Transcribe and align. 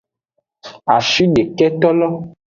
Ashideketolo. 0.95 2.07